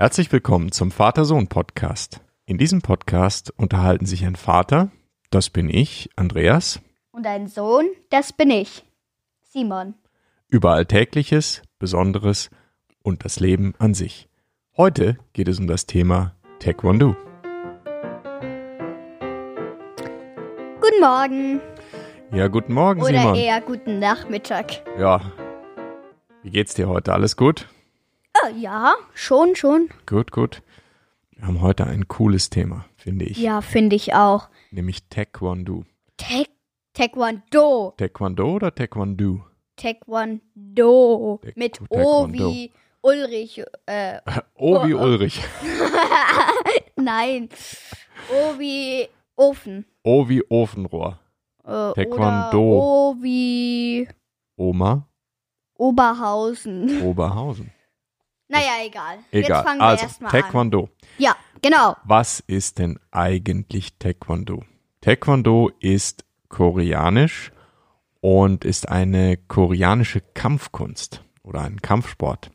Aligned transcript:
Herzlich 0.00 0.32
willkommen 0.32 0.72
zum 0.72 0.90
Vater-Sohn-Podcast. 0.90 2.22
In 2.46 2.56
diesem 2.56 2.80
Podcast 2.80 3.52
unterhalten 3.58 4.06
sich 4.06 4.24
ein 4.24 4.34
Vater, 4.34 4.90
das 5.28 5.50
bin 5.50 5.68
ich, 5.68 6.08
Andreas, 6.16 6.80
Und 7.12 7.26
ein 7.26 7.48
Sohn, 7.48 7.84
das 8.08 8.32
bin 8.32 8.50
ich, 8.50 8.82
Simon. 9.42 9.92
über 10.48 10.72
Alltägliches, 10.72 11.60
Besonderes 11.78 12.48
und 13.02 13.26
das 13.26 13.40
Leben 13.40 13.74
an 13.78 13.92
sich. 13.92 14.26
Heute 14.74 15.18
geht 15.34 15.48
es 15.48 15.60
um 15.60 15.66
das 15.66 15.84
Thema 15.84 16.34
Taekwondo. 16.60 17.14
Guten 20.80 21.00
Morgen 21.02 21.60
Ja, 22.32 22.48
guten 22.48 22.72
Morgen, 22.72 23.02
oder 23.02 23.20
Simon. 23.20 23.34
eher 23.34 23.60
guten 23.60 23.98
Nachmittag. 23.98 24.82
Ja. 24.98 25.20
Wie 26.42 26.48
geht's 26.50 26.72
dir 26.72 26.88
heute? 26.88 27.12
Alles 27.12 27.36
gut? 27.36 27.68
Ja, 28.58 28.94
schon, 29.14 29.54
schon. 29.56 29.88
Gut, 30.06 30.30
gut. 30.32 30.62
Wir 31.36 31.46
haben 31.46 31.60
heute 31.60 31.86
ein 31.86 32.08
cooles 32.08 32.50
Thema, 32.50 32.84
finde 32.96 33.24
ich. 33.24 33.38
Ja, 33.38 33.60
finde 33.62 33.96
ich 33.96 34.14
auch. 34.14 34.48
Nämlich 34.70 35.08
Taekwondo. 35.08 35.84
Taek 36.16 36.48
Taekwondo. 36.92 37.94
Taekwondo 37.96 38.52
oder 38.56 38.74
Taekwondo? 38.74 39.44
Taekwondo. 39.76 41.40
Taek- 41.42 41.56
Mit 41.56 41.80
O 41.82 41.86
Taekwondo. 41.94 42.50
wie 42.52 42.72
Ulrich. 43.02 43.62
Äh, 43.86 44.18
Oh, 44.54 44.86
wie. 44.86 44.94
Ulrich. 44.94 45.40
nein. 46.96 47.48
O 48.30 48.58
wie 48.58 49.08
Ofen. 49.36 49.86
O 50.02 50.28
wie 50.28 50.42
Ofenrohr. 50.50 51.18
Äh, 51.64 51.92
Taekwondo. 51.94 52.60
O 52.60 53.16
wie 53.22 54.06
Oma 54.56 55.06
Oberhausen. 55.78 57.00
Oberhausen. 57.02 57.70
Naja, 58.50 58.84
egal. 58.84 59.18
Egal. 59.30 59.58
Jetzt 59.58 59.64
fangen 59.64 59.78
wir 59.78 59.86
also, 59.86 60.02
erstmal 60.02 60.34
an. 60.34 60.42
Taekwondo. 60.42 60.88
Ja, 61.18 61.36
genau. 61.62 61.96
Was 62.04 62.40
ist 62.40 62.78
denn 62.78 62.98
eigentlich 63.12 63.96
Taekwondo? 63.98 64.64
Taekwondo 65.00 65.70
ist 65.78 66.24
koreanisch 66.48 67.52
und 68.20 68.64
ist 68.64 68.88
eine 68.88 69.36
koreanische 69.36 70.20
Kampfkunst 70.20 71.22
oder 71.44 71.60
ein 71.60 71.80
Kampfsport. 71.80 72.50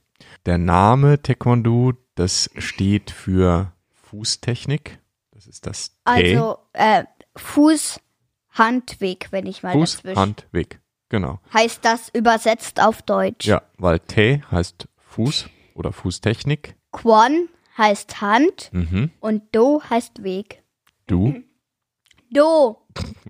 Der 0.45 0.57
Name 0.57 1.21
Taekwondo, 1.21 1.93
das 2.15 2.49
steht 2.57 3.09
für 3.09 3.71
Fußtechnik. 3.93 4.99
Das 5.31 5.47
ist 5.47 5.65
das 5.65 5.91
T. 5.91 5.95
Also, 6.03 6.57
äh, 6.73 7.05
Fußhandweg, 7.37 9.27
wenn 9.31 9.45
ich 9.45 9.63
mal 9.63 9.71
Fuß, 9.71 9.95
dazwischen. 9.95 10.19
Hand, 10.19 10.47
Weg. 10.51 10.81
Genau. 11.07 11.39
Heißt 11.53 11.85
das 11.85 12.09
übersetzt 12.09 12.81
auf 12.81 13.01
Deutsch. 13.01 13.45
Ja, 13.45 13.61
weil 13.77 13.99
T 13.99 14.43
heißt 14.51 14.89
Fuß 14.97 15.45
oder 15.75 15.91
Fußtechnik. 15.91 16.75
Kwon 16.91 17.49
heißt 17.77 18.21
Hand 18.21 18.69
Mhm. 18.73 19.11
und 19.19 19.43
Do 19.55 19.81
heißt 19.87 20.23
Weg. 20.23 20.63
Du. 21.05 21.35
Do, 22.31 22.77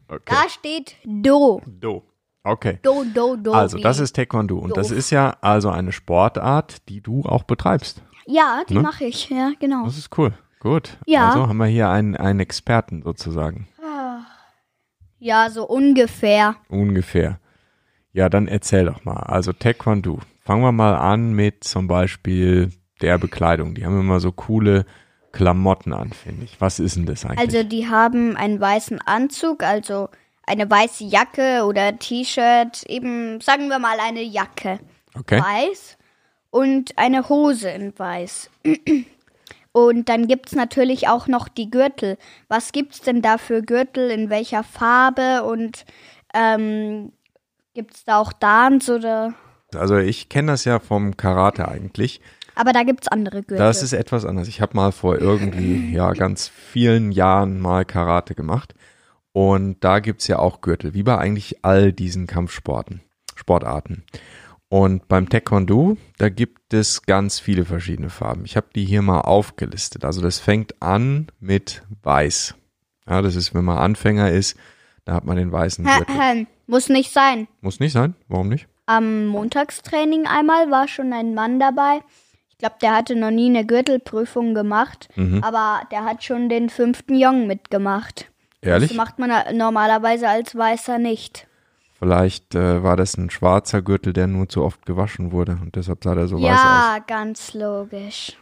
Okay. 0.08 0.22
da 0.26 0.48
steht 0.50 0.96
Do. 1.04 1.62
Do. 1.66 2.04
Okay. 2.44 2.80
Do, 2.84 3.04
Do, 3.14 3.36
Do. 3.36 3.52
Also, 3.52 3.78
das 3.80 4.00
ist 4.00 4.16
Taekwondo. 4.16 4.58
Und 4.58 4.78
das 4.78 4.92
ist 4.92 5.10
ja 5.10 5.36
also 5.42 5.70
eine 5.70 5.92
Sportart, 5.92 6.88
die 6.90 7.02
du 7.02 7.23
auch 7.23 7.44
betreibst. 7.44 8.02
Ja, 8.28 8.64
die 8.70 8.76
ne? 8.76 8.82
mache 8.82 9.06
ich, 9.06 9.30
ja, 9.30 9.52
genau. 9.60 9.84
Das 9.86 9.98
ist 9.98 10.16
cool. 10.18 10.34
Gut. 10.60 10.98
Ja. 11.06 11.28
Also 11.30 11.48
haben 11.48 11.58
wir 11.58 11.66
hier 11.66 11.90
einen, 11.90 12.16
einen 12.16 12.40
Experten 12.40 13.02
sozusagen. 13.04 13.68
Ja, 15.20 15.50
so 15.50 15.66
ungefähr. 15.68 16.56
Ungefähr. 16.70 17.40
Ja, 18.14 18.30
dann 18.30 18.48
erzähl 18.48 18.86
doch 18.86 19.04
mal. 19.06 19.18
Also 19.18 19.54
Taekwondo. 19.54 20.20
Fangen 20.46 20.62
wir 20.62 20.72
mal 20.72 20.96
an 20.96 21.34
mit 21.34 21.64
zum 21.64 21.88
Beispiel 21.88 22.72
der 23.02 23.18
Bekleidung. 23.18 23.74
Die 23.74 23.84
haben 23.84 24.00
immer 24.00 24.20
so 24.20 24.32
coole 24.32 24.86
Klamotten 25.32 25.92
an, 25.92 26.14
finde 26.14 26.46
ich. 26.46 26.62
Was 26.62 26.80
ist 26.80 26.96
denn 26.96 27.08
das 27.08 27.26
eigentlich? 27.26 27.40
Also, 27.40 27.64
die 27.64 27.90
haben 27.90 28.38
einen 28.38 28.62
weißen 28.62 29.02
Anzug, 29.02 29.64
also 29.64 30.10
eine 30.46 30.70
weiße 30.70 31.04
Jacke 31.04 31.66
oder 31.66 31.98
T-Shirt, 31.98 32.84
eben, 32.88 33.42
sagen 33.42 33.70
wir 33.70 33.80
mal, 33.80 33.98
eine 34.00 34.22
Jacke. 34.22 34.80
okay. 35.17 35.42
weiß 35.42 35.98
und 36.52 36.98
eine 36.98 37.28
Hose 37.28 37.70
in 37.70 37.98
weiß. 37.98 38.50
Und 39.73 40.08
dann 40.08 40.30
gibt's 40.30 40.54
natürlich 40.54 41.10
auch 41.10 41.28
noch 41.28 41.50
die 41.50 41.70
Gürtel. 41.70 42.17
Was 42.48 42.72
gibt's 42.72 43.02
denn 43.02 43.22
da 43.22 43.38
für 43.38 43.61
Gürtel? 43.61 44.10
In 44.10 44.30
welcher 44.30 44.64
Farbe? 44.64 45.44
Und 45.44 45.84
ähm, 46.34 47.11
gibt's 47.73 48.05
da 48.05 48.20
auch 48.20 48.32
Dance 48.32 48.95
oder? 48.95 49.34
Also 49.77 49.97
ich 49.97 50.30
kenne 50.30 50.52
das 50.52 50.65
ja 50.65 50.80
vom 50.80 51.17
Karate 51.17 51.67
eigentlich. 51.67 52.21
Aber 52.55 52.71
da 52.71 52.83
gibt's 52.83 53.08
andere 53.08 53.41
Gürtel. 53.41 53.58
Das 53.58 53.83
ist 53.83 53.93
etwas 53.93 54.25
anders. 54.25 54.47
Ich 54.47 54.61
habe 54.61 54.75
mal 54.75 54.91
vor 54.91 55.19
irgendwie, 55.19 55.93
ja, 55.93 56.13
ganz 56.13 56.47
vielen 56.47 57.11
Jahren 57.11 57.59
mal 57.59 57.86
Karate 57.86 58.33
gemacht. 58.33 58.73
Und 59.33 59.83
da 59.83 59.99
gibt's 59.99 60.27
ja 60.27 60.39
auch 60.39 60.61
Gürtel, 60.61 60.93
wie 60.93 61.03
bei 61.03 61.17
eigentlich 61.17 61.65
all 61.65 61.91
diesen 61.91 62.25
Kampfsporten, 62.25 63.02
Sportarten. 63.36 64.03
Und 64.69 65.08
beim 65.08 65.30
Taekwondo, 65.30 65.97
da 66.17 66.30
gibt 66.30 66.73
es 66.73 67.03
ganz 67.03 67.39
viele 67.39 67.65
verschiedene 67.65 68.09
Farben. 68.09 68.45
Ich 68.45 68.55
habe 68.55 68.67
die 68.73 68.86
hier 68.86 69.02
mal 69.02 69.21
aufgelistet. 69.21 70.05
Also 70.05 70.21
das 70.21 70.39
fängt 70.39 70.81
an 70.81 71.27
mit 71.39 71.83
Weiß. 72.03 72.55
Ja, 73.07 73.21
das 73.21 73.36
ist, 73.36 73.53
wenn 73.53 73.65
man 73.65 73.77
Anfänger 73.77 74.31
ist, 74.31 74.57
da 75.03 75.13
hat 75.13 75.25
man 75.25 75.37
den 75.37 75.52
weißen 75.52 75.86
Gürtel. 75.86 76.47
Muss 76.67 76.89
nicht 76.89 77.11
sein. 77.11 77.47
Muss 77.61 77.80
nicht 77.80 77.92
sein. 77.92 78.15
Warum 78.27 78.49
nicht? 78.49 78.67
Am 78.86 79.26
Montagstraining 79.28 80.28
einmal 80.28 80.70
war 80.72 80.88
schon 80.88 81.12
ein 81.14 81.34
Mann 81.34 81.60
dabei. 81.60 82.02
Ich 82.50 82.58
glaube, 82.60 82.76
der 82.82 82.96
hatte 82.96 83.16
noch 83.16 83.32
nie 83.32 83.48
eine 83.50 83.66
Gürtelprüfung 83.66 84.54
gemacht, 84.54 85.10
Mhm. 85.16 85.44
aber 85.44 85.82
der 85.92 86.06
hat 86.06 86.23
schon 86.23 86.50
den 86.50 86.70
fünften 86.70 87.16
Jong 87.16 87.48
mitgemacht. 87.48 88.32
Ehrlich? 88.62 88.90
Das 88.90 88.98
macht 88.98 89.20
man 89.20 89.32
normalerweise 89.58 90.28
als 90.30 90.56
Weißer 90.56 90.98
nicht. 90.98 91.48
Vielleicht 92.00 92.56
äh, 92.56 92.84
war 92.84 92.96
das 92.98 93.18
ein 93.18 93.30
schwarzer 93.30 93.82
Gürtel, 93.82 94.14
der 94.14 94.28
nur 94.28 94.48
zu 94.50 94.64
oft 94.64 94.86
gewaschen 94.86 95.32
wurde 95.32 95.58
und 95.62 95.76
deshalb 95.76 96.04
sah 96.04 96.14
der 96.16 96.28
so 96.28 96.36
weiß 96.38 96.44
aus. 96.44 96.56
ja, 96.56 96.98
ganz 97.08 97.54
logisch. 97.54 98.34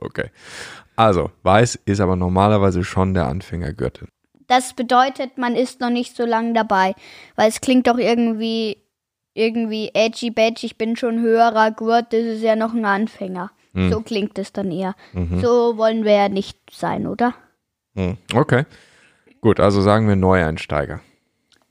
Okay. 0.00 0.30
Also, 0.96 1.30
weiß 1.42 1.76
ist 1.84 2.00
aber 2.00 2.16
normalerweise 2.16 2.82
schon 2.84 3.14
der 3.14 3.28
Anfängergürtel. 3.28 4.08
Das 4.46 4.72
bedeutet, 4.72 5.36
man 5.36 5.54
ist 5.54 5.80
noch 5.80 5.90
nicht 5.90 6.16
so 6.16 6.24
lange 6.24 6.54
dabei, 6.54 6.94
weil 7.36 7.48
es 7.50 7.60
klingt 7.60 7.86
doch 7.86 7.98
irgendwie 7.98 8.78
irgendwie 9.38 9.90
edgy 9.94 10.30
badgy, 10.30 10.66
ich 10.66 10.78
bin 10.78 10.96
schon 10.96 11.20
höherer 11.20 11.70
Gurt, 11.70 12.12
das 12.12 12.22
ist 12.22 12.42
ja 12.42 12.56
noch 12.56 12.74
ein 12.74 12.84
Anfänger. 12.84 13.50
Hm. 13.74 13.90
So 13.90 14.00
klingt 14.00 14.38
es 14.38 14.52
dann 14.52 14.70
eher. 14.70 14.94
Mhm. 15.12 15.40
So 15.40 15.76
wollen 15.76 16.04
wir 16.04 16.12
ja 16.12 16.28
nicht 16.28 16.58
sein, 16.70 17.06
oder? 17.06 17.34
Hm. 17.94 18.16
Okay. 18.34 18.64
Gut, 19.40 19.60
also 19.60 19.80
sagen 19.82 20.08
wir 20.08 20.16
Neueinsteiger. 20.16 21.00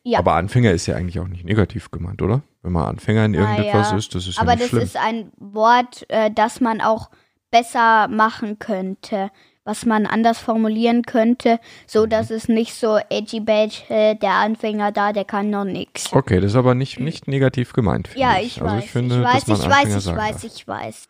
Ja. 0.03 0.19
Aber 0.19 0.35
Anfänger 0.35 0.71
ist 0.71 0.85
ja 0.85 0.95
eigentlich 0.95 1.19
auch 1.19 1.27
nicht 1.27 1.43
negativ 1.43 1.91
gemeint, 1.91 2.21
oder? 2.21 2.41
Wenn 2.61 2.71
man 2.71 2.85
Anfänger 2.85 3.25
in 3.25 3.33
irgendetwas 3.33 3.87
Naja, 3.87 3.97
ist, 3.97 4.15
das 4.15 4.27
ist 4.27 4.39
Aber 4.39 4.51
ja 4.51 4.55
nicht 4.55 4.63
das 4.63 4.69
schlimm. 4.69 4.83
ist 4.83 4.97
ein 4.97 5.31
Wort, 5.37 6.05
äh, 6.09 6.31
das 6.33 6.61
man 6.61 6.79
auch 6.79 7.09
besser 7.51 8.07
machen 8.07 8.57
könnte, 8.59 9.31
was 9.67 9.85
man 9.85 10.05
anders 10.05 10.39
formulieren 10.39 11.03
könnte, 11.03 11.59
so 11.85 12.05
Mhm. 12.05 12.09
dass 12.09 12.31
es 12.31 12.47
nicht 12.47 12.73
so 12.73 12.97
edgy 13.09 13.41
badge, 13.41 13.83
äh, 13.89 14.15
der 14.15 14.31
Anfänger 14.35 14.93
da, 14.93 15.11
der 15.11 15.25
kann 15.25 15.49
noch 15.49 15.65
nix. 15.65 16.13
okay, 16.13 16.39
das 16.39 16.51
ist 16.51 16.55
aber 16.55 16.73
nicht, 16.73 16.99
nicht 17.01 17.27
negativ 17.27 17.73
gemeint. 17.73 18.09
Ja, 18.15 18.37
ich. 18.39 18.57
ich 18.57 18.61
also 18.61 18.75
weiß, 18.75 18.83
ich 18.85 18.91
finde, 18.91 19.15
ich 19.17 19.23
weiß, 19.23 19.43
ich 19.43 19.69
weiß, 19.69 20.07
ich 20.07 20.15
weiß, 20.15 20.43
ich 20.45 20.67
weiß. 20.67 21.09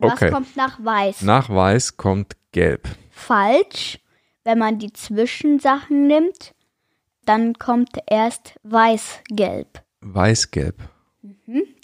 Okay. 0.00 0.24
Was 0.26 0.32
kommt 0.32 0.56
nach 0.56 0.84
weiß? 0.84 1.22
Nach 1.22 1.48
weiß 1.48 1.96
kommt 1.96 2.36
gelb. 2.50 2.88
Falsch. 3.10 3.98
Wenn 4.44 4.58
man 4.58 4.80
die 4.80 4.92
Zwischensachen 4.92 6.08
nimmt, 6.08 6.54
dann 7.24 7.54
kommt 7.54 7.98
erst 8.06 8.54
weiß-gelb. 8.64 9.80
Weiß-gelb. 10.00 10.74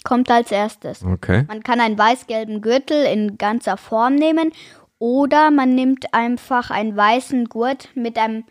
Kommt 0.03 0.29
als 0.29 0.51
erstes. 0.51 1.03
Okay. 1.03 1.45
Man 1.47 1.63
kann 1.63 1.79
einen 1.79 1.97
weiß-gelben 1.97 2.61
Gürtel 2.61 3.05
in 3.05 3.37
ganzer 3.37 3.77
Form 3.77 4.15
nehmen 4.15 4.51
oder 4.99 5.49
man 5.51 5.73
nimmt 5.75 6.13
einfach 6.13 6.69
einen 6.69 6.95
weißen 6.95 7.45
Gurt 7.45 7.89
mit 7.95 8.17
einem 8.17 8.43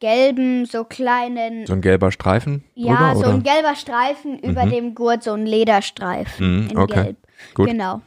gelben, 0.00 0.66
so 0.66 0.84
kleinen, 0.84 1.66
So 1.66 1.72
ein 1.72 1.80
gelber 1.80 2.12
Streifen 2.12 2.62
ja, 2.74 2.94
drüber, 2.96 3.14
so 3.14 3.20
oder? 3.20 3.34
ein 3.34 3.42
gelber 3.42 3.74
Streifen 3.74 4.38
über 4.38 4.66
dem 4.66 4.94
Gurt, 4.94 5.22
so 5.22 5.32
ein 5.32 5.46
Lederstreifen 5.46 6.64
Mhm, 6.64 6.70
in 6.70 6.76
okay. 6.78 7.02
gelb. 7.04 7.16
Gut. 7.54 7.68
Genau. 7.70 8.02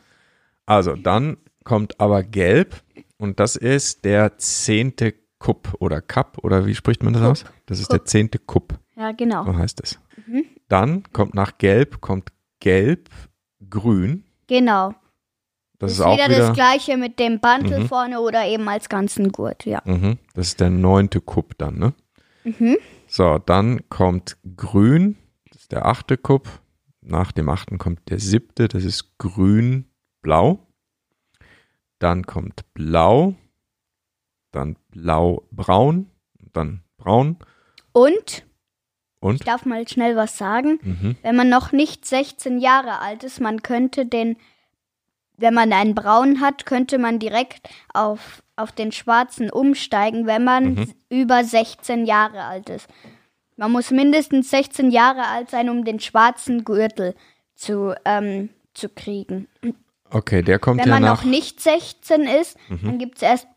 Also, 0.66 0.96
dann 0.96 1.38
kommt 1.64 2.00
aber 2.00 2.24
gelb 2.24 2.82
und 3.18 3.40
das 3.40 3.56
ist 3.56 4.06
der 4.06 4.38
zehnte 4.38 5.14
Kupp 5.40 5.76
oder 5.80 6.02
Cup 6.02 6.38
oder 6.44 6.66
wie 6.66 6.76
spricht 6.76 7.04
man 7.04 7.14
das 7.14 7.22
Kupp. 7.22 7.32
aus? 7.32 7.46
Das 7.66 7.80
ist 7.80 7.92
der 7.92 8.00
Kupp. 8.00 8.08
zehnte 8.10 8.40
Kupp, 8.40 8.74
Ja, 8.96 9.12
genau. 9.12 9.46
so 9.46 9.56
heißt 9.58 9.82
es. 9.82 10.00
Mhm. 10.28 10.44
Dann 10.68 11.04
kommt 11.14 11.34
nach 11.34 11.58
gelb, 11.58 12.02
kommt 12.02 12.30
gelb, 12.60 13.10
grün. 13.70 14.24
Genau. 14.48 14.94
Das, 15.80 15.92
ist 15.92 16.00
ist 16.00 16.06
auch 16.06 16.16
wieder, 16.16 16.30
wieder, 16.30 16.40
das 16.40 16.54
gleiche 16.54 16.98
mit 16.98 17.20
dem 17.20 17.40
Bantel 17.40 17.82
Mhm. 17.82 17.88
vorne 17.88 18.20
oder 18.20 18.46
eben 18.46 18.68
als 18.68 18.90
ganzen 18.90 19.32
Gurt, 19.32 19.66
ja. 19.66 19.82
mhm, 19.86 20.18
das 20.34 20.48
ist 20.48 20.60
der 20.60 20.70
neunte 20.72 21.22
Kupp 21.22 21.58
dann, 21.58 21.78
ne? 21.78 21.94
Mhm. 22.44 22.78
So, 23.08 23.38
dann 23.38 23.88
kommt 23.90 24.38
grün, 24.56 25.18
das 25.52 25.62
ist 25.62 25.72
der 25.72 25.86
achte 25.86 26.18
Kupp. 26.18 26.50
Nach 27.02 27.32
dem 27.32 27.48
achten 27.48 27.78
kommt 27.78 28.10
der 28.10 28.20
siebte, 28.20 28.68
das 28.68 28.84
ist 28.84 29.18
grün, 29.18 29.86
blau. 30.22 30.60
dann 32.00 32.26
kommt 32.26 32.66
blau, 32.74 33.36
dann 34.52 34.78
blau-braun, 34.90 36.10
dann 36.54 36.84
braun 36.98 37.38
Und, 37.94 38.46
und 39.20 39.36
ich 39.36 39.42
darf 39.42 39.66
mal 39.66 39.88
schnell 39.88 40.16
was 40.16 40.38
sagen, 40.38 40.80
mhm. 40.82 41.16
wenn 41.22 41.36
man 41.36 41.50
noch 41.50 41.72
nicht 41.72 42.06
16 42.06 42.60
Jahre 42.60 43.00
alt 43.00 43.24
ist, 43.24 43.40
man 43.40 43.62
könnte 43.62 44.06
den, 44.06 44.38
wenn 45.38 45.54
man 45.54 45.72
einen 45.72 45.96
braunen 45.96 46.42
hat, 46.42 46.66
könnte 46.66 46.98
man 46.98 47.20
direkt 47.20 47.70
auf, 47.94 48.42
auf 48.56 48.72
den 48.72 48.92
schwarzen 48.92 49.50
umsteigen, 49.50 50.26
wenn 50.26 50.44
man 50.44 50.74
Mhm. 50.74 50.94
über 51.10 51.44
16 51.44 52.06
Jahre 52.06 52.44
alt 52.44 52.70
ist. 52.70 52.88
Man 53.56 53.72
muss 53.72 53.92
mindestens 53.92 54.50
16 54.50 54.92
Jahre 54.92 55.28
alt 55.28 55.50
sein, 55.50 55.70
um 55.70 55.84
den 55.86 56.00
schwarzen 56.00 56.64
Gürtel 56.64 57.16
zu, 57.56 57.94
ähm, 58.06 58.50
zu 58.74 58.90
kriegen. 58.90 59.48
okay, 60.12 60.42
der 60.42 60.60
kommt 60.60 60.82
Wenn 60.82 60.88
ja 60.90 60.94
man 60.96 61.04
nach. 61.04 61.24
noch 61.24 61.30
nicht 61.30 61.60
16 61.62 62.24
ist, 62.24 62.58
Mhm. 62.70 62.80
dann 62.84 62.98
gibt 63.00 63.18
es 63.18 63.22
erst 63.24 63.48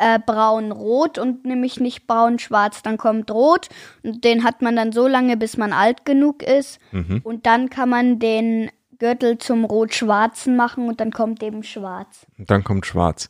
äh, 0.00 0.20
braun-rot 0.24 1.18
und 1.18 1.44
nämlich 1.44 1.80
nicht 1.80 2.06
braun-schwarz. 2.06 2.82
Dann 2.82 2.98
kommt 2.98 3.32
rot 3.32 3.68
und 4.04 4.22
den 4.22 4.44
hat 4.44 4.62
man 4.62 4.76
dann 4.76 4.92
so 4.92 5.08
lange, 5.08 5.36
bis 5.36 5.56
man 5.56 5.72
alt 5.72 6.04
genug 6.04 6.44
ist. 6.44 6.78
Mhm. 6.92 7.20
Und 7.24 7.46
dann 7.46 7.68
kann 7.68 7.88
man 7.88 8.20
den 8.20 8.70
Gürtel 8.98 9.38
zum 9.38 9.64
rot-schwarzen 9.64 10.56
machen 10.56 10.88
und 10.88 11.00
dann 11.00 11.12
kommt 11.12 11.42
eben 11.42 11.62
schwarz. 11.62 12.26
Und 12.38 12.50
dann 12.50 12.64
kommt 12.64 12.86
schwarz. 12.86 13.28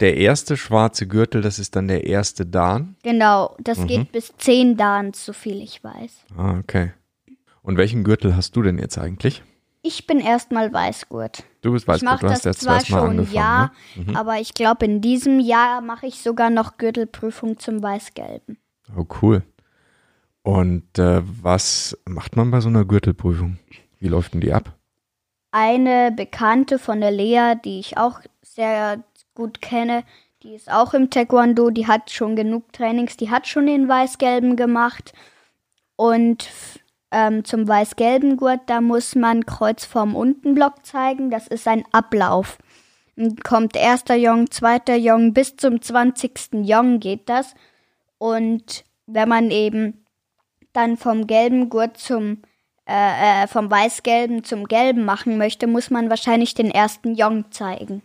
Der 0.00 0.16
erste 0.16 0.56
schwarze 0.56 1.06
Gürtel, 1.06 1.40
das 1.42 1.58
ist 1.58 1.74
dann 1.76 1.88
der 1.88 2.04
erste 2.06 2.44
Dan. 2.44 2.96
Genau, 3.02 3.56
das 3.60 3.78
Mhm. 3.78 3.86
geht 3.86 4.12
bis 4.12 4.32
10 4.36 4.76
Dans, 4.76 5.24
so 5.24 5.32
viel 5.32 5.62
ich 5.62 5.82
weiß. 5.82 6.24
Ah, 6.36 6.58
okay. 6.58 6.92
Und 7.62 7.78
welchen 7.78 8.04
Gürtel 8.04 8.36
hast 8.36 8.54
du 8.56 8.62
denn 8.62 8.78
jetzt 8.78 8.98
eigentlich? 8.98 9.42
Ich 9.82 10.06
bin 10.06 10.18
erstmal 10.18 10.72
Weißgurt. 10.72 11.44
Du 11.62 11.72
bist 11.72 11.84
Ich 11.84 11.88
Weißgurt, 11.88 12.10
mache 12.12 12.26
du 12.26 12.32
hast 12.32 12.44
das 12.44 12.56
jetzt 12.56 12.64
zwar 12.64 12.74
erstmal 12.76 13.00
schon 13.02 13.10
angefangen. 13.10 13.34
ja, 13.36 13.70
ne? 13.94 14.18
aber 14.18 14.40
ich 14.40 14.52
glaube, 14.54 14.84
in 14.84 15.00
diesem 15.00 15.38
Jahr 15.40 15.80
mache 15.80 16.06
ich 16.06 16.20
sogar 16.20 16.50
noch 16.50 16.76
Gürtelprüfung 16.76 17.58
zum 17.58 17.82
Weißgelben. 17.82 18.58
Oh, 18.96 19.06
cool. 19.22 19.42
Und 20.42 20.98
äh, 20.98 21.22
was 21.42 21.96
macht 22.08 22.36
man 22.36 22.50
bei 22.50 22.60
so 22.60 22.68
einer 22.68 22.84
Gürtelprüfung? 22.84 23.58
Wie 23.98 24.08
läuft 24.08 24.34
denn 24.34 24.40
die 24.40 24.52
ab? 24.52 24.76
Eine 25.56 26.12
Bekannte 26.12 26.78
von 26.78 27.00
der 27.00 27.10
Lea, 27.10 27.54
die 27.64 27.80
ich 27.80 27.96
auch 27.96 28.20
sehr 28.42 29.02
gut 29.34 29.62
kenne, 29.62 30.04
die 30.42 30.54
ist 30.54 30.70
auch 30.70 30.92
im 30.92 31.08
Taekwondo, 31.08 31.70
die 31.70 31.86
hat 31.86 32.10
schon 32.10 32.36
genug 32.36 32.74
Trainings, 32.74 33.16
die 33.16 33.30
hat 33.30 33.48
schon 33.48 33.66
den 33.66 33.88
Weiß-Gelben 33.88 34.56
gemacht. 34.56 35.14
Und 35.96 36.46
ähm, 37.10 37.42
zum 37.46 37.66
Weiß-Gelben 37.66 38.36
Gurt, 38.36 38.60
da 38.66 38.82
muss 38.82 39.14
man 39.14 39.46
Kreuz 39.46 39.86
vorm 39.86 40.14
Untenblock 40.14 40.84
zeigen, 40.84 41.30
das 41.30 41.46
ist 41.46 41.66
ein 41.66 41.84
Ablauf. 41.90 42.58
Kommt 43.42 43.76
erster 43.76 44.14
Jong, 44.14 44.50
zweiter 44.50 44.96
Jong, 44.96 45.32
bis 45.32 45.56
zum 45.56 45.80
20. 45.80 46.66
Jong 46.66 47.00
geht 47.00 47.30
das. 47.30 47.54
Und 48.18 48.84
wenn 49.06 49.30
man 49.30 49.50
eben 49.50 50.04
dann 50.74 50.98
vom 50.98 51.26
gelben 51.26 51.70
Gurt 51.70 51.96
zum 51.96 52.42
äh, 52.88 53.44
äh, 53.44 53.46
vom 53.48 53.70
weiß-gelben 53.70 54.44
zum 54.44 54.66
gelben 54.66 55.04
machen 55.04 55.38
möchte, 55.38 55.66
muss 55.66 55.90
man 55.90 56.08
wahrscheinlich 56.10 56.54
den 56.54 56.70
ersten 56.70 57.14
Jong 57.14 57.50
zeigen. 57.50 58.02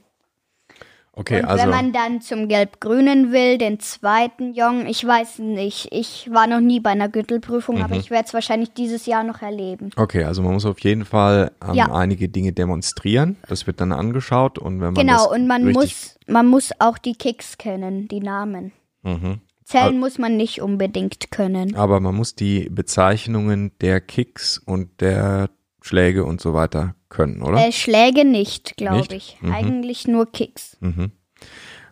Okay, 1.13 1.41
und 1.41 1.45
also 1.45 1.63
wenn 1.63 1.69
man 1.71 1.91
dann 1.91 2.21
zum 2.21 2.47
gelb-grünen 2.47 3.33
will, 3.33 3.57
den 3.57 3.81
zweiten 3.81 4.53
Jong, 4.53 4.85
ich 4.87 5.05
weiß 5.05 5.39
nicht, 5.39 5.89
ich 5.91 6.31
war 6.31 6.47
noch 6.47 6.61
nie 6.61 6.79
bei 6.79 6.91
einer 6.91 7.09
Gürtelprüfung, 7.09 7.75
Mhm. 7.75 7.81
aber 7.83 7.95
ich 7.97 8.09
werde 8.11 8.27
es 8.27 8.33
wahrscheinlich 8.33 8.73
dieses 8.73 9.05
Jahr 9.07 9.23
noch 9.25 9.41
erleben. 9.41 9.89
okay, 9.97 10.23
also 10.23 10.41
man 10.41 10.53
muss 10.53 10.65
auf 10.65 10.79
jeden 10.79 11.03
Fall 11.03 11.51
ähm, 11.67 11.73
Ja. 11.75 11.91
einige 11.93 12.29
Dinge 12.29 12.53
demonstrieren. 12.53 13.35
Das 13.49 13.67
wird 13.67 13.81
dann 13.81 13.91
angeschaut 13.91 14.57
und 14.57 14.79
wenn 14.79 14.93
man 14.93 15.05
Genau, 15.05 15.25
das 15.25 15.27
und 15.37 15.47
man 15.47 15.69
muss, 15.73 16.17
man 16.27 16.47
muss 16.47 16.71
auch 16.79 16.97
die 16.97 17.13
Kicks 17.15 17.57
kennen, 17.57 18.07
die 18.07 18.21
Namen. 18.21 18.71
Mhm. 19.03 19.41
Zählen 19.71 19.99
muss 19.99 20.17
man 20.17 20.37
nicht 20.37 20.61
unbedingt 20.61 21.31
können. 21.31 21.75
Aber 21.75 21.99
man 21.99 22.15
muss 22.15 22.35
die 22.35 22.69
Bezeichnungen 22.69 23.71
der 23.81 24.01
Kicks 24.01 24.57
und 24.57 25.01
der 25.01 25.49
Schläge 25.81 26.25
und 26.25 26.41
so 26.41 26.53
weiter 26.53 26.95
können, 27.09 27.41
oder? 27.41 27.57
Äh, 27.65 27.71
Schläge 27.71 28.25
nicht, 28.25 28.77
glaube 28.77 29.15
ich. 29.15 29.37
Mhm. 29.41 29.51
Eigentlich 29.51 30.07
nur 30.07 30.31
Kicks. 30.31 30.77
Mhm. 30.79 31.11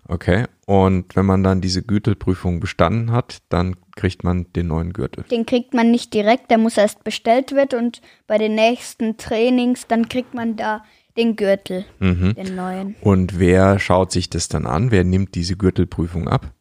Okay. 0.07 0.45
Und 0.65 1.15
wenn 1.15 1.25
man 1.25 1.43
dann 1.43 1.61
diese 1.61 1.83
Gürtelprüfung 1.83 2.59
bestanden 2.59 3.11
hat, 3.11 3.39
dann 3.49 3.75
kriegt 3.95 4.23
man 4.23 4.51
den 4.53 4.67
neuen 4.67 4.93
Gürtel. 4.93 5.23
Den 5.29 5.45
kriegt 5.45 5.73
man 5.73 5.91
nicht 5.91 6.13
direkt, 6.13 6.49
der 6.51 6.57
muss 6.57 6.77
erst 6.77 7.03
bestellt 7.03 7.53
wird 7.53 7.73
und 7.73 8.01
bei 8.27 8.37
den 8.37 8.55
nächsten 8.55 9.17
Trainings, 9.17 9.87
dann 9.87 10.09
kriegt 10.09 10.33
man 10.33 10.55
da 10.55 10.83
den 11.17 11.35
Gürtel, 11.35 11.85
Mhm. 11.99 12.33
den 12.35 12.55
neuen. 12.55 12.95
Und 13.01 13.39
wer 13.39 13.77
schaut 13.79 14.11
sich 14.11 14.29
das 14.29 14.47
dann 14.47 14.65
an? 14.65 14.89
Wer 14.91 15.03
nimmt 15.03 15.35
diese 15.35 15.57
Gürtelprüfung 15.57 16.27
ab? 16.27 16.53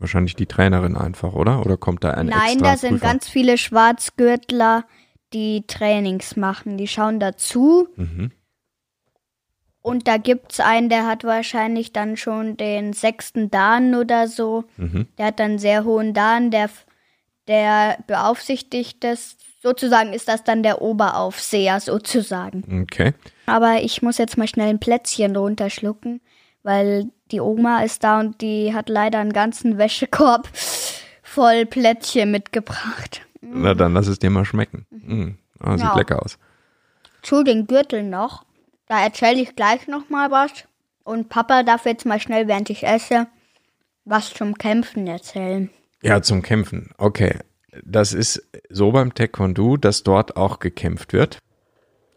Wahrscheinlich 0.00 0.34
die 0.34 0.46
Trainerin 0.46 0.96
einfach, 0.96 1.34
oder? 1.34 1.60
Oder 1.64 1.76
kommt 1.76 2.02
da 2.02 2.10
ein 2.12 2.26
Nein, 2.26 2.58
da 2.58 2.76
sind 2.76 2.94
Prüfer? 2.94 3.06
ganz 3.06 3.28
viele 3.28 3.56
Schwarzgürtler, 3.58 4.84
die 5.32 5.64
Trainings 5.66 6.36
machen. 6.36 6.76
Die 6.78 6.88
schauen 6.88 7.20
dazu 7.20 7.86
Mhm. 7.96 8.32
und 9.82 10.08
da 10.08 10.16
gibt's 10.16 10.58
einen, 10.60 10.88
der 10.88 11.06
hat 11.06 11.24
wahrscheinlich 11.24 11.92
dann 11.92 12.16
schon 12.16 12.56
den 12.56 12.92
sechsten 12.92 13.50
Dan 13.50 13.94
oder 13.94 14.26
so. 14.26 14.64
Mhm. 14.76 15.06
Der 15.18 15.26
hat 15.26 15.38
dann 15.40 15.58
sehr 15.58 15.84
hohen 15.84 16.14
Dan, 16.14 16.50
der, 16.50 16.68
der 17.46 17.98
beaufsichtigt 18.06 19.04
das. 19.04 19.36
Sozusagen 19.62 20.14
ist 20.14 20.26
das 20.28 20.42
dann 20.42 20.62
der 20.62 20.80
Oberaufseher, 20.80 21.80
sozusagen. 21.80 22.80
Okay. 22.84 23.12
Aber 23.44 23.82
ich 23.82 24.00
muss 24.00 24.16
jetzt 24.16 24.38
mal 24.38 24.48
schnell 24.48 24.70
ein 24.70 24.80
Plätzchen 24.80 25.36
runterschlucken, 25.36 26.22
weil 26.62 27.10
die 27.32 27.40
Oma 27.40 27.82
ist 27.82 28.04
da 28.04 28.20
und 28.20 28.40
die 28.40 28.74
hat 28.74 28.88
leider 28.88 29.18
einen 29.18 29.32
ganzen 29.32 29.78
Wäschekorb 29.78 30.48
voll 31.22 31.66
Plätzchen 31.66 32.30
mitgebracht. 32.30 33.22
Na 33.40 33.74
dann 33.74 33.94
lass 33.94 34.06
es 34.06 34.18
dir 34.18 34.30
mal 34.30 34.44
schmecken. 34.44 34.86
Mhm. 34.90 35.38
Ah, 35.60 35.76
sieht 35.76 35.86
Ja. 35.86 35.96
lecker 35.96 36.22
aus. 36.22 36.38
Zu 37.22 37.42
den 37.42 37.66
Gürteln 37.66 38.10
noch. 38.10 38.44
Da 38.86 39.02
erzähle 39.02 39.40
ich 39.40 39.54
gleich 39.54 39.86
noch 39.86 40.08
mal 40.08 40.30
was. 40.30 40.50
Und 41.04 41.28
Papa 41.28 41.62
darf 41.62 41.86
jetzt 41.86 42.06
mal 42.06 42.20
schnell, 42.20 42.48
während 42.48 42.70
ich 42.70 42.84
esse, 42.84 43.26
was 44.04 44.32
zum 44.34 44.56
Kämpfen 44.58 45.06
erzählen. 45.06 45.70
Ja, 46.02 46.22
zum 46.22 46.42
Kämpfen. 46.42 46.90
Okay. 46.98 47.38
Das 47.84 48.12
ist 48.12 48.48
so 48.68 48.90
beim 48.90 49.14
Taekwondo, 49.14 49.76
dass 49.76 50.02
dort 50.02 50.36
auch 50.36 50.58
gekämpft 50.58 51.12
wird. 51.12 51.38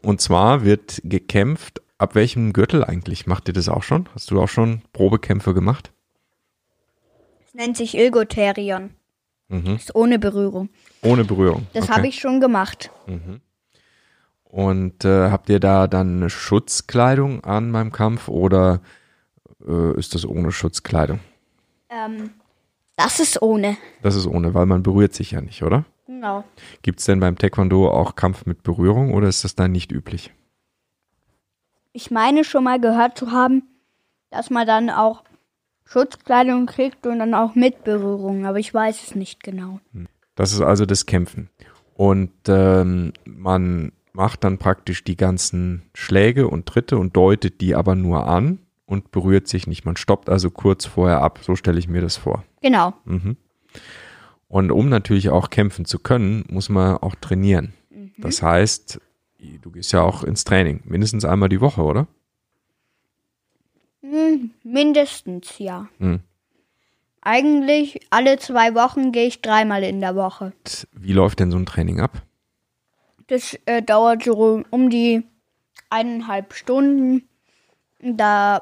Und 0.01 0.19
zwar 0.19 0.63
wird 0.66 1.00
gekämpft, 1.04 1.81
ab 2.03 2.15
welchem 2.15 2.53
Gürtel 2.53 2.83
eigentlich? 2.83 3.25
Macht 3.27 3.47
ihr 3.47 3.53
das 3.53 3.69
auch 3.69 3.81
schon? 3.81 4.09
Hast 4.13 4.29
du 4.29 4.41
auch 4.41 4.50
schon 4.50 4.81
Probekämpfe 4.91 5.53
gemacht? 5.53 5.91
Es 7.47 7.54
nennt 7.54 7.78
sich 7.78 7.97
Ilgotherion. 7.97 8.92
Mhm. 9.47 9.75
Ist 9.75 9.95
ohne 9.95 10.19
Berührung. 10.19 10.69
Ohne 11.01 11.23
Berührung. 11.23 11.68
Das 11.73 11.85
okay. 11.85 11.94
habe 11.94 12.07
ich 12.07 12.19
schon 12.19 12.42
gemacht. 12.42 12.92
Und 14.44 15.06
äh, 15.06 15.30
habt 15.30 15.49
ihr 15.49 15.59
da 15.59 15.87
dann 15.87 16.18
eine 16.18 16.30
Schutzkleidung 16.30 17.44
an 17.44 17.71
beim 17.71 17.92
Kampf 17.92 18.28
oder 18.28 18.81
äh, 19.66 19.97
ist 19.97 20.13
das 20.13 20.25
ohne 20.25 20.51
Schutzkleidung? 20.51 21.19
Ähm, 21.89 22.31
das 22.97 23.19
ist 23.19 23.42
ohne. 23.42 23.78
Das 24.01 24.16
ist 24.16 24.28
ohne, 24.28 24.54
weil 24.54 24.66
man 24.66 24.83
berührt 24.83 25.13
sich 25.13 25.31
ja 25.31 25.42
nicht, 25.42 25.63
oder? 25.63 25.85
Genau. 26.06 26.44
Gibt 26.81 26.99
es 26.99 27.06
denn 27.06 27.19
beim 27.19 27.37
Taekwondo 27.37 27.89
auch 27.89 28.16
Kampf 28.16 28.45
mit 28.45 28.63
Berührung 28.63 29.13
oder 29.13 29.28
ist 29.30 29.44
das 29.44 29.56
dann 29.56 29.71
nicht 29.71 29.92
üblich? 29.92 30.31
Ich 31.94 32.12
meine 32.12 32.44
schon 32.44 32.64
mal 32.64 32.80
gehört 32.80 33.18
zu 33.18 33.31
haben, 33.31 33.64
dass 34.31 34.50
man 34.50 34.68
dann 34.68 34.90
auch 34.90 35.23
Schutzkleidung 35.85 36.66
kriegt 36.66 37.06
und 37.06 37.19
dann 37.19 37.33
auch 37.33 37.56
mit 37.56 37.83
Berührung, 37.83 38.45
aber 38.45 38.59
ich 38.59 38.73
weiß 38.73 39.04
es 39.04 39.16
nicht 39.16 39.44
genau. 39.44 39.80
Das 40.35 40.54
ist 40.54 40.62
also 40.62 40.85
das 40.85 41.06
Kämpfen. 41.06 41.50
Und 41.94 42.31
ähm, 42.47 43.14
man 43.26 43.92
macht 44.12 44.44
dann 44.44 44.57
praktisch 44.57 45.04
die 45.04 45.16
ganzen 45.16 45.83
Schläge 45.94 46.47
und 46.47 46.66
Tritte 46.66 46.97
und 46.97 47.16
deutet 47.16 47.62
die 47.62 47.76
aber 47.76 47.95
nur 47.95 48.26
an 48.28 48.59
und 48.85 49.12
berührt 49.12 49.47
sich 49.47 49.68
nicht. 49.68 49.85
Man 49.85 49.95
stoppt 49.95 50.30
also 50.30 50.50
kurz 50.50 50.85
vorher 50.85 51.21
ab. 51.21 51.40
So 51.44 51.56
stelle 51.56 51.80
ich 51.80 51.88
mir 51.88 52.02
das 52.02 52.18
vor. 52.18 52.44
Genau. 52.62 52.94
Mhm. 53.06 53.38
Und 54.47 54.71
um 54.71 54.90
natürlich 54.90 55.30
auch 55.30 55.50
kämpfen 55.50 55.85
zu 55.85 56.00
können, 56.00 56.45
muss 56.50 56.69
man 56.69 56.97
auch 56.97 57.16
trainieren. 57.16 57.73
Das 58.18 58.42
heißt, 58.42 59.02
du 59.62 59.71
gehst 59.71 59.92
ja 59.94 60.02
auch 60.02 60.23
ins 60.23 60.44
Training, 60.44 60.81
mindestens 60.85 61.26
einmal 61.26 61.50
die 61.50 61.62
Woche, 61.62 61.81
oder? 61.81 62.07
Hm, 64.02 64.52
mindestens, 64.64 65.59
ja. 65.59 65.88
Hm. 66.00 66.19
Eigentlich 67.21 68.02
alle 68.09 68.38
zwei 68.38 68.76
Wochen 68.76 69.12
gehe 69.14 69.28
ich 69.28 69.42
dreimal 69.42 69.83
in 69.83 70.02
der 70.02 70.16
Woche. 70.16 70.52
Wie 70.92 71.14
läuft 71.14 71.40
denn 71.40 71.52
so 71.52 71.57
ein 71.57 71.66
Training 71.66 72.02
ab? 72.02 72.21
Das 73.28 73.57
äh, 73.66 73.81
dauert 73.81 74.23
so 74.23 74.64
um 74.69 74.90
die 74.90 75.23
eineinhalb 75.90 76.54
Stunden. 76.54 77.30
Da 78.02 78.62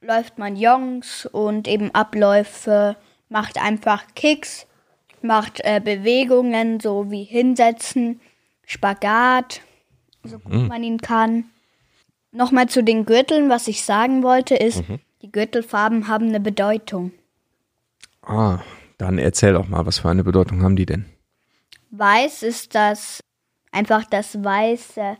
läuft 0.00 0.38
man 0.38 0.56
Jongs 0.56 1.26
und 1.26 1.68
eben 1.68 1.94
Abläufe, 1.94 2.96
macht 3.28 3.60
einfach 3.60 4.04
Kicks, 4.14 4.66
macht 5.20 5.60
äh, 5.62 5.80
Bewegungen, 5.84 6.80
so 6.80 7.10
wie 7.10 7.24
Hinsetzen, 7.24 8.20
Spagat, 8.64 9.60
so 10.24 10.38
gut 10.38 10.68
man 10.68 10.82
ihn 10.82 10.98
kann. 10.98 11.44
Nochmal 12.32 12.68
zu 12.68 12.82
den 12.82 13.06
Gürteln, 13.06 13.48
was 13.48 13.66
ich 13.68 13.84
sagen 13.84 14.22
wollte, 14.22 14.54
ist, 14.54 14.84
Die 15.22 15.30
Gürtelfarben 15.30 16.08
haben 16.08 16.28
eine 16.28 16.40
Bedeutung. 16.40 17.12
Ah, 18.22 18.60
dann 18.98 19.18
erzähl 19.18 19.52
doch 19.52 19.68
mal, 19.68 19.84
was 19.84 19.98
für 19.98 20.08
eine 20.08 20.24
Bedeutung 20.24 20.62
haben 20.62 20.76
die 20.76 20.86
denn? 20.86 21.06
Weiß 21.90 22.42
ist 22.42 22.74
das 22.74 23.20
einfach 23.72 24.04
das 24.04 24.42
weiße, 24.42 25.16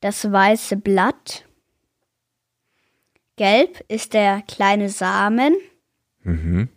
das 0.00 0.30
weiße 0.30 0.76
Blatt. 0.76 1.46
Gelb 3.36 3.84
ist 3.88 4.14
der 4.14 4.42
kleine 4.42 4.88
Samen. 4.88 5.56
Mhm. 6.22 6.68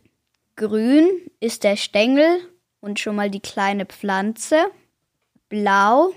Grün 0.56 1.08
ist 1.40 1.64
der 1.64 1.76
Stängel 1.76 2.40
und 2.80 3.00
schon 3.00 3.16
mal 3.16 3.30
die 3.30 3.42
kleine 3.42 3.86
Pflanze. 3.86 4.66
Blau 5.50 6.14